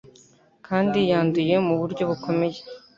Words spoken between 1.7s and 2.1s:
buryo